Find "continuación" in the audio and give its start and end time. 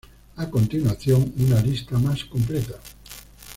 0.49-1.31